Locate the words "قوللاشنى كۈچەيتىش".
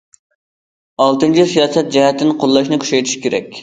2.43-3.19